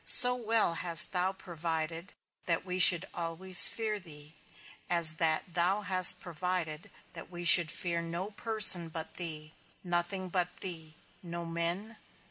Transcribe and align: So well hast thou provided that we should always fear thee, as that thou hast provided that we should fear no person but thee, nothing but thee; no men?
So 0.03 0.33
well 0.33 0.73
hast 0.73 1.11
thou 1.11 1.31
provided 1.31 2.13
that 2.47 2.65
we 2.65 2.79
should 2.79 3.05
always 3.13 3.67
fear 3.67 3.99
thee, 3.99 4.33
as 4.89 5.17
that 5.17 5.53
thou 5.53 5.81
hast 5.81 6.19
provided 6.19 6.89
that 7.13 7.29
we 7.29 7.45
should 7.45 7.69
fear 7.69 8.01
no 8.01 8.31
person 8.31 8.89
but 8.89 9.13
thee, 9.17 9.53
nothing 9.83 10.29
but 10.29 10.61
thee; 10.61 10.95
no 11.21 11.45
men? 11.45 11.97